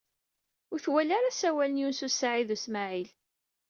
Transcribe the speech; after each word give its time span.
Ur 0.71 0.77
twalamt 0.83 1.15
ara 1.17 1.29
asawal 1.31 1.71
n 1.71 1.79
Yunes 1.81 2.01
u 2.07 2.09
Saɛid 2.11 2.49
u 2.55 2.57
Smaɛil? 2.63 3.09